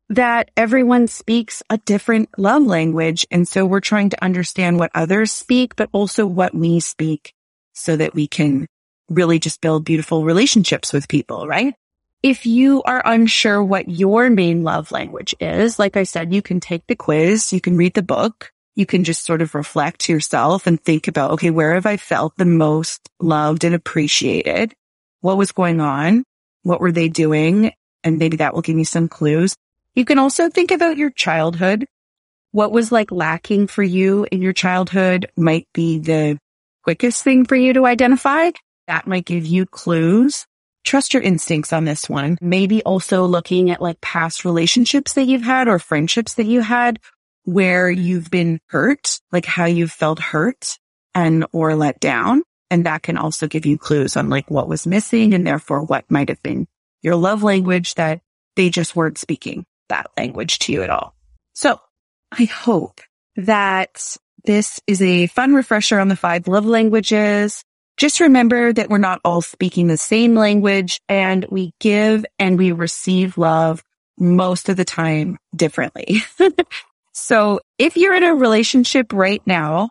that 0.09 0.49
everyone 0.57 1.07
speaks 1.07 1.61
a 1.69 1.77
different 1.77 2.29
love 2.37 2.63
language. 2.63 3.25
And 3.29 3.47
so 3.47 3.65
we're 3.65 3.79
trying 3.79 4.09
to 4.09 4.23
understand 4.23 4.79
what 4.79 4.91
others 4.95 5.31
speak, 5.31 5.75
but 5.75 5.89
also 5.91 6.25
what 6.25 6.53
we 6.53 6.79
speak 6.79 7.33
so 7.73 7.95
that 7.95 8.15
we 8.15 8.27
can 8.27 8.67
really 9.09 9.39
just 9.39 9.61
build 9.61 9.85
beautiful 9.85 10.25
relationships 10.25 10.91
with 10.91 11.07
people, 11.07 11.47
right? 11.47 11.73
If 12.21 12.45
you 12.45 12.83
are 12.83 13.01
unsure 13.05 13.63
what 13.63 13.87
your 13.87 14.29
main 14.29 14.63
love 14.63 14.91
language 14.91 15.33
is, 15.39 15.79
like 15.79 15.95
I 15.95 16.03
said, 16.03 16.33
you 16.33 16.41
can 16.41 16.59
take 16.59 16.85
the 16.87 16.95
quiz, 16.95 17.53
you 17.53 17.61
can 17.61 17.77
read 17.77 17.93
the 17.93 18.01
book, 18.01 18.51
you 18.75 18.85
can 18.85 19.03
just 19.03 19.25
sort 19.25 19.41
of 19.41 19.55
reflect 19.55 20.01
to 20.01 20.13
yourself 20.13 20.67
and 20.67 20.81
think 20.81 21.07
about, 21.07 21.31
okay, 21.31 21.49
where 21.49 21.75
have 21.75 21.85
I 21.85 21.97
felt 21.97 22.35
the 22.35 22.45
most 22.45 23.09
loved 23.19 23.63
and 23.63 23.73
appreciated? 23.73 24.73
What 25.21 25.37
was 25.37 25.51
going 25.51 25.79
on? 25.79 26.23
What 26.63 26.81
were 26.81 26.91
they 26.91 27.09
doing? 27.09 27.71
And 28.03 28.19
maybe 28.19 28.37
that 28.37 28.53
will 28.53 28.61
give 28.61 28.77
you 28.77 28.85
some 28.85 29.07
clues. 29.07 29.55
You 30.00 30.06
can 30.06 30.18
also 30.18 30.48
think 30.48 30.72
about 30.72 30.96
your 30.96 31.10
childhood. 31.10 31.86
What 32.53 32.72
was 32.72 32.89
like 32.89 33.12
lacking 33.12 33.68
for 33.68 33.84
you 33.84 34.25
in 34.32 34.41
your 34.41 34.53
childhood 34.53 35.29
might 35.36 35.68
be 35.74 36.00
the 36.00 36.39
quickest 36.86 37.22
thing 37.22 37.44
for 37.44 37.58
you 37.58 37.74
to 37.74 37.86
identify. 37.86 38.51
That 38.88 39.08
might 39.08 39.25
give 39.25 39.46
you 39.46 39.65
clues 39.65 40.46
trust 40.86 41.13
your 41.13 41.22
instincts 41.22 41.74
on 41.74 41.84
this 41.84 42.08
one. 42.08 42.38
Maybe 42.39 42.82
also 42.84 43.25
looking 43.25 43.72
at 43.72 43.82
like 43.82 44.00
past 44.00 44.46
relationships 44.46 45.15
that 45.15 45.25
you've 45.25 45.44
had 45.44 45.68
or 45.68 45.79
friendships 45.79 46.36
that 46.36 46.46
you 46.46 46.62
had 46.62 47.01
where 47.44 47.91
you've 47.91 48.32
been 48.32 48.62
hurt, 48.70 49.20
like 49.34 49.46
how 49.46 49.65
you've 49.65 49.91
felt 49.91 50.20
hurt 50.20 50.79
and 51.13 51.46
or 51.51 51.75
let 51.75 52.00
down. 52.00 52.44
And 52.72 52.86
that 52.86 53.03
can 53.03 53.18
also 53.18 53.48
give 53.48 53.65
you 53.65 53.77
clues 53.77 54.15
on 54.15 54.29
like 54.29 54.50
what 54.50 54.70
was 54.70 54.88
missing 54.88 55.34
and 55.34 55.46
therefore 55.46 55.84
what 55.84 56.10
might 56.10 56.29
have 56.29 56.41
been 56.41 56.68
your 57.01 57.18
love 57.18 57.44
language 57.44 57.96
that 57.96 58.22
they 58.56 58.70
just 58.70 58.96
weren't 58.96 59.18
speaking 59.18 59.65
that 59.89 60.12
language 60.17 60.60
to 60.60 60.74
you 60.74 60.84
at 60.84 60.89
all. 60.89 61.13
So 61.53 61.79
I 62.31 62.46
hope 62.46 63.01
that 63.36 64.17
this 64.46 64.79
is 64.88 65.01
a 65.01 65.27
fun 65.27 65.53
refresher 65.53 66.00
on 66.00 66.08
the 66.08 66.15
five 66.15 66.48
love 66.48 66.65
languages. 66.65 67.63
Just 67.98 68.19
remember 68.19 68.72
that 68.72 68.89
we're 68.89 68.98
not 68.98 69.19
all 69.25 69.41
speaking 69.41 69.88
the 69.88 69.98
same 69.98 70.36
language 70.36 71.01
and 71.10 71.46
we 71.50 71.74
give 71.79 72.25
and 72.38 72.58
we 72.58 72.72
receive 72.72 73.38
love 73.38 73.84
most 74.17 74.69
of 74.69 74.77
the 74.77 74.86
time 74.86 75.38
differently. 75.55 76.22
so 77.13 77.60
if 77.77 77.98
you're 77.98 78.15
in 78.15 78.24
a 78.24 78.36
relationship 78.36 79.12
right 79.12 79.41
now 79.46 79.89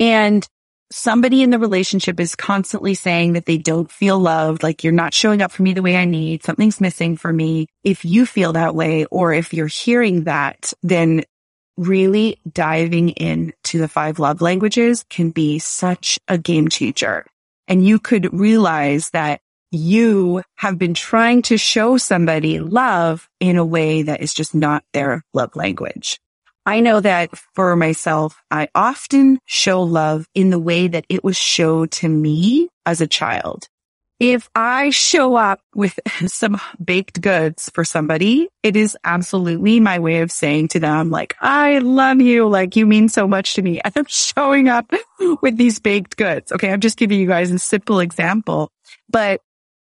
and 0.00 0.46
somebody 0.94 1.42
in 1.42 1.50
the 1.50 1.58
relationship 1.58 2.20
is 2.20 2.36
constantly 2.36 2.94
saying 2.94 3.32
that 3.32 3.46
they 3.46 3.58
don't 3.58 3.90
feel 3.90 4.18
loved, 4.18 4.62
like 4.62 4.84
you're 4.84 4.92
not 4.92 5.12
showing 5.12 5.42
up 5.42 5.50
for 5.50 5.62
me 5.62 5.72
the 5.72 5.82
way 5.82 5.96
I 5.96 6.04
need, 6.04 6.44
something's 6.44 6.80
missing 6.80 7.16
for 7.16 7.32
me. 7.32 7.66
If 7.82 8.04
you 8.04 8.24
feel 8.24 8.52
that 8.52 8.74
way, 8.74 9.04
or 9.06 9.32
if 9.32 9.52
you're 9.52 9.66
hearing 9.66 10.24
that, 10.24 10.72
then 10.82 11.24
really 11.76 12.38
diving 12.50 13.10
into 13.10 13.78
the 13.78 13.88
five 13.88 14.18
love 14.20 14.40
languages 14.40 15.04
can 15.10 15.30
be 15.30 15.58
such 15.58 16.18
a 16.28 16.38
game 16.38 16.68
changer 16.68 17.26
and 17.68 17.84
you 17.84 17.98
could 17.98 18.32
realize 18.32 19.10
that 19.10 19.40
you 19.70 20.42
have 20.56 20.78
been 20.78 20.94
trying 20.94 21.42
to 21.42 21.58
show 21.58 21.96
somebody 21.96 22.60
love 22.60 23.28
in 23.40 23.56
a 23.56 23.64
way 23.64 24.02
that 24.02 24.20
is 24.20 24.32
just 24.32 24.54
not 24.54 24.84
their 24.92 25.22
love 25.32 25.56
language. 25.56 26.20
I 26.66 26.80
know 26.80 27.00
that 27.00 27.36
for 27.54 27.76
myself, 27.76 28.42
I 28.50 28.68
often 28.74 29.38
show 29.44 29.82
love 29.82 30.26
in 30.34 30.50
the 30.50 30.58
way 30.58 30.88
that 30.88 31.04
it 31.08 31.22
was 31.22 31.36
showed 31.36 31.90
to 31.92 32.08
me 32.08 32.68
as 32.86 33.00
a 33.00 33.06
child 33.06 33.68
if 34.20 34.48
I 34.54 34.90
show 34.90 35.36
up 35.36 35.60
with 35.74 35.98
some 36.26 36.60
baked 36.82 37.20
goods 37.20 37.70
for 37.74 37.84
somebody, 37.84 38.48
it 38.62 38.76
is 38.76 38.96
absolutely 39.04 39.80
my 39.80 39.98
way 39.98 40.20
of 40.20 40.30
saying 40.30 40.68
to 40.68 40.80
them, 40.80 41.10
like, 41.10 41.34
I 41.40 41.78
love 41.78 42.20
you. 42.20 42.48
Like 42.48 42.76
you 42.76 42.86
mean 42.86 43.08
so 43.08 43.26
much 43.26 43.54
to 43.54 43.62
me. 43.62 43.80
And 43.84 43.92
I'm 43.96 44.06
showing 44.06 44.68
up 44.68 44.90
with 45.42 45.56
these 45.56 45.78
baked 45.78 46.16
goods. 46.16 46.52
Okay. 46.52 46.72
I'm 46.72 46.80
just 46.80 46.96
giving 46.96 47.20
you 47.20 47.26
guys 47.26 47.50
a 47.50 47.58
simple 47.58 48.00
example, 48.00 48.70
but 49.10 49.40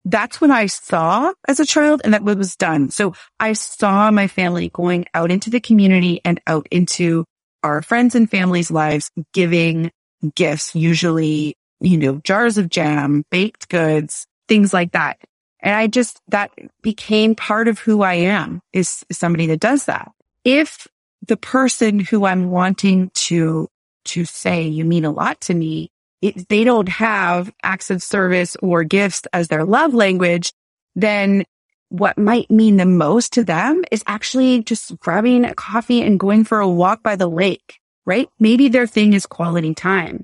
that's 0.05 0.39
what 0.41 0.49
I 0.49 0.67
saw 0.67 1.33
as 1.47 1.59
a 1.59 1.65
child 1.65 2.01
and 2.03 2.13
that 2.13 2.23
was 2.23 2.55
done. 2.55 2.89
So 2.89 3.13
I 3.39 3.53
saw 3.53 4.11
my 4.11 4.27
family 4.27 4.69
going 4.69 5.05
out 5.13 5.31
into 5.31 5.49
the 5.49 5.59
community 5.59 6.21
and 6.23 6.39
out 6.47 6.67
into 6.71 7.25
our 7.63 7.81
friends 7.81 8.15
and 8.15 8.29
families' 8.29 8.71
lives, 8.71 9.11
giving 9.33 9.91
gifts, 10.35 10.75
usually 10.75 11.55
you 11.81 11.97
know, 11.97 12.19
jars 12.23 12.57
of 12.57 12.69
jam, 12.69 13.23
baked 13.31 13.69
goods, 13.69 14.25
things 14.47 14.73
like 14.73 14.91
that. 14.91 15.17
And 15.61 15.75
I 15.75 15.87
just, 15.87 16.19
that 16.29 16.51
became 16.81 17.35
part 17.35 17.67
of 17.67 17.79
who 17.79 18.01
I 18.01 18.15
am 18.15 18.61
is 18.73 19.05
somebody 19.11 19.47
that 19.47 19.59
does 19.59 19.85
that. 19.85 20.11
If 20.45 20.87
the 21.27 21.37
person 21.37 21.99
who 21.99 22.25
I'm 22.25 22.49
wanting 22.49 23.11
to, 23.13 23.67
to 24.05 24.25
say 24.25 24.63
you 24.63 24.85
mean 24.85 25.05
a 25.05 25.11
lot 25.11 25.41
to 25.41 25.53
me, 25.53 25.89
it, 26.21 26.47
they 26.49 26.63
don't 26.63 26.89
have 26.89 27.51
acts 27.63 27.89
of 27.89 28.03
service 28.03 28.55
or 28.61 28.83
gifts 28.83 29.23
as 29.33 29.47
their 29.47 29.63
love 29.63 29.93
language, 29.93 30.53
then 30.95 31.43
what 31.89 32.17
might 32.17 32.51
mean 32.51 32.77
the 32.77 32.85
most 32.85 33.33
to 33.33 33.43
them 33.43 33.83
is 33.91 34.03
actually 34.05 34.63
just 34.63 34.97
grabbing 34.99 35.45
a 35.45 35.55
coffee 35.55 36.01
and 36.01 36.19
going 36.19 36.43
for 36.43 36.59
a 36.59 36.67
walk 36.67 37.01
by 37.01 37.15
the 37.15 37.27
lake, 37.27 37.79
right? 38.05 38.29
Maybe 38.39 38.69
their 38.69 38.87
thing 38.87 39.13
is 39.13 39.25
quality 39.25 39.73
time. 39.73 40.23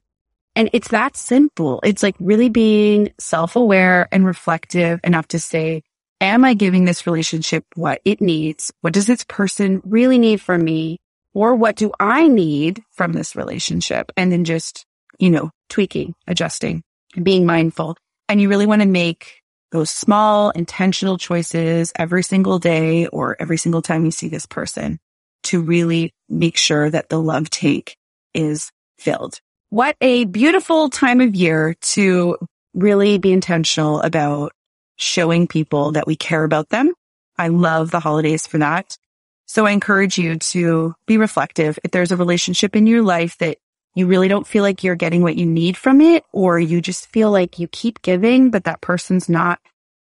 And 0.55 0.69
it's 0.73 0.89
that 0.89 1.17
simple. 1.17 1.81
It's 1.83 2.03
like 2.03 2.15
really 2.19 2.49
being 2.49 3.13
self-aware 3.19 4.07
and 4.11 4.25
reflective 4.25 4.99
enough 5.03 5.27
to 5.29 5.39
say, 5.39 5.83
am 6.21 6.45
I 6.45 6.53
giving 6.53 6.85
this 6.85 7.05
relationship 7.05 7.65
what 7.75 7.99
it 8.05 8.21
needs? 8.21 8.71
What 8.81 8.93
does 8.93 9.07
this 9.07 9.25
person 9.25 9.81
really 9.83 10.17
need 10.17 10.39
from 10.39 10.63
me? 10.63 10.99
Or 11.33 11.55
what 11.55 11.75
do 11.75 11.91
I 11.99 12.29
need 12.29 12.81
from 12.91 13.11
this 13.11 13.35
relationship? 13.35 14.11
And 14.15 14.31
then 14.31 14.45
just, 14.45 14.85
you 15.19 15.29
know, 15.29 15.51
tweaking, 15.69 16.13
adjusting, 16.27 16.83
being 17.21 17.45
mindful. 17.45 17.97
And 18.27 18.41
you 18.41 18.49
really 18.49 18.65
want 18.65 18.81
to 18.81 18.87
make 18.87 19.41
those 19.71 19.91
small 19.91 20.51
intentional 20.51 21.17
choices 21.17 21.91
every 21.97 22.23
single 22.23 22.59
day 22.59 23.07
or 23.07 23.35
every 23.39 23.57
single 23.57 23.81
time 23.81 24.05
you 24.05 24.11
see 24.11 24.27
this 24.27 24.45
person 24.45 24.99
to 25.43 25.61
really 25.61 26.13
make 26.29 26.57
sure 26.57 26.89
that 26.89 27.09
the 27.09 27.21
love 27.21 27.49
tank 27.49 27.95
is 28.33 28.71
filled. 28.97 29.39
What 29.69 29.95
a 30.01 30.25
beautiful 30.25 30.89
time 30.89 31.21
of 31.21 31.35
year 31.35 31.75
to 31.81 32.37
really 32.73 33.17
be 33.17 33.31
intentional 33.31 34.01
about 34.01 34.53
showing 34.97 35.47
people 35.47 35.93
that 35.93 36.07
we 36.07 36.15
care 36.15 36.43
about 36.43 36.69
them. 36.69 36.93
I 37.37 37.49
love 37.49 37.91
the 37.91 37.99
holidays 37.99 38.47
for 38.47 38.59
that. 38.59 38.97
So 39.45 39.65
I 39.65 39.71
encourage 39.71 40.17
you 40.17 40.37
to 40.37 40.95
be 41.05 41.17
reflective. 41.17 41.77
If 41.83 41.91
there's 41.91 42.11
a 42.11 42.17
relationship 42.17 42.75
in 42.75 42.87
your 42.87 43.01
life 43.01 43.37
that 43.39 43.57
you 43.95 44.07
really 44.07 44.27
don't 44.27 44.45
feel 44.45 44.61
like 44.61 44.83
you're 44.83 44.95
getting 44.95 45.21
what 45.21 45.37
you 45.37 45.45
need 45.45 45.77
from 45.77 46.01
it, 46.01 46.23
or 46.31 46.59
you 46.59 46.81
just 46.81 47.07
feel 47.07 47.31
like 47.31 47.57
you 47.57 47.67
keep 47.69 48.01
giving, 48.01 48.51
but 48.51 48.65
that 48.65 48.81
person's 48.81 49.29
not, 49.29 49.59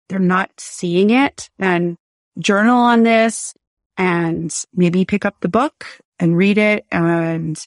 they're 0.08 0.18
not 0.18 0.50
seeing 0.58 1.10
it, 1.10 1.50
then 1.58 1.96
journal 2.38 2.78
on 2.78 3.02
this 3.02 3.54
and 3.98 4.52
maybe 4.74 5.04
pick 5.04 5.24
up 5.24 5.36
the 5.40 5.48
book 5.48 5.86
and 6.18 6.36
read 6.36 6.56
it. 6.56 6.86
And 6.90 7.62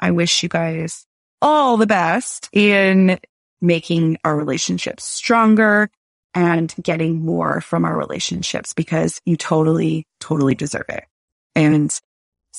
I 0.00 0.10
wish 0.10 0.42
you 0.42 0.48
guys 0.48 1.06
all 1.40 1.76
the 1.76 1.86
best 1.86 2.48
in 2.52 3.18
making 3.60 4.18
our 4.24 4.36
relationships 4.36 5.04
stronger 5.04 5.88
and 6.34 6.74
getting 6.82 7.24
more 7.24 7.60
from 7.60 7.84
our 7.84 7.96
relationships 7.96 8.72
because 8.72 9.20
you 9.24 9.36
totally, 9.36 10.06
totally 10.18 10.54
deserve 10.54 10.86
it. 10.88 11.04
And 11.54 11.96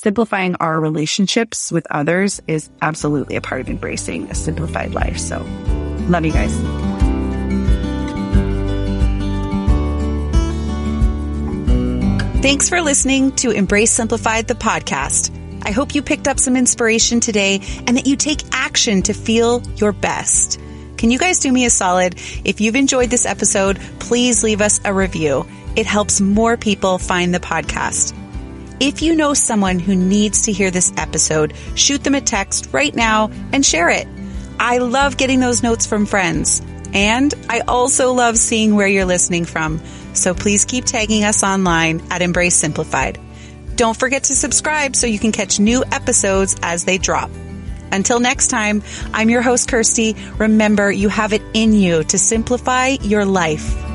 simplifying 0.02 0.56
our 0.56 0.80
relationships 0.80 1.72
with 1.72 1.86
others 1.92 2.42
is 2.48 2.72
absolutely 2.82 3.36
a 3.36 3.42
part 3.42 3.62
of 3.62 3.70
embracing 3.70 4.32
a 4.32 4.36
simplified 4.36 4.94
life. 4.94 5.20
So 5.20 5.46
love 6.10 6.26
you 6.26 6.32
guys. 6.32 6.52
Thanks 12.42 12.70
for 12.70 12.82
listening 12.82 13.34
to 13.34 13.52
Embrace 13.52 13.92
Simplified, 13.92 14.48
the 14.48 14.56
podcast. 14.56 15.30
I 15.64 15.70
hope 15.70 15.94
you 15.94 16.02
picked 16.02 16.28
up 16.28 16.40
some 16.40 16.56
inspiration 16.56 17.20
today 17.20 17.62
and 17.86 17.96
that 17.96 18.08
you 18.08 18.16
take 18.16 18.42
action 18.52 19.04
to 19.04 19.14
feel 19.14 19.62
your 19.76 19.92
best. 19.92 20.60
Can 20.98 21.12
you 21.12 21.20
guys 21.20 21.38
do 21.38 21.52
me 21.52 21.66
a 21.66 21.70
solid? 21.70 22.16
If 22.44 22.60
you've 22.60 22.76
enjoyed 22.76 23.12
this 23.12 23.28
episode, 23.28 23.80
please 24.00 24.44
leave 24.44 24.62
us 24.62 24.82
a 24.84 24.92
review. 24.92 25.46
It 25.76 25.86
helps 25.86 26.20
more 26.20 26.58
people 26.58 26.98
find 26.98 27.34
the 27.34 27.40
podcast. 27.40 28.18
If 28.84 29.04
you 29.04 29.16
know 29.16 29.36
someone 29.36 29.78
who 29.78 29.96
needs 29.96 30.42
to 30.46 30.52
hear 30.52 30.72
this 30.72 30.92
episode, 30.98 31.54
shoot 31.76 32.04
them 32.04 32.16
a 32.16 32.20
text 32.20 32.70
right 32.72 32.96
now 32.96 33.30
and 33.54 33.64
share 33.64 33.92
it. 33.92 34.08
I 34.60 34.80
love 34.80 35.18
getting 35.18 35.40
those 35.40 35.62
notes 35.62 35.86
from 35.86 36.08
friends. 36.08 36.64
And 36.92 37.32
I 37.48 37.60
also 37.60 38.12
love 38.12 38.40
seeing 38.40 38.74
where 38.74 38.88
you're 38.88 39.06
listening 39.06 39.46
from. 39.46 39.80
So 40.16 40.34
please 40.34 40.66
keep 40.66 40.86
tagging 40.86 41.24
us 41.24 41.44
online 41.44 42.02
at 42.10 42.24
Embrace 42.24 42.56
Simplified. 42.56 43.20
Don't 43.76 43.96
forget 43.96 44.24
to 44.26 44.36
subscribe 44.36 44.96
so 44.96 45.06
you 45.06 45.20
can 45.20 45.32
catch 45.32 45.60
new 45.60 45.84
episodes 45.92 46.56
as 46.64 46.84
they 46.84 46.98
drop. 46.98 47.30
Until 47.92 48.20
next 48.20 48.48
time, 48.48 48.82
I'm 49.14 49.30
your 49.30 49.44
host, 49.44 49.70
Kirsty. 49.70 50.16
Remember, 50.40 50.92
you 50.92 51.08
have 51.08 51.34
it 51.34 51.44
in 51.54 51.74
you 51.74 52.04
to 52.06 52.18
simplify 52.18 52.98
your 53.02 53.26
life. 53.26 53.91